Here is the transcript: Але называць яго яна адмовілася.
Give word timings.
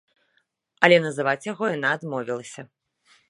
Але 0.87 0.97
называць 1.05 1.47
яго 1.51 1.69
яна 1.75 1.93
адмовілася. 1.97 2.61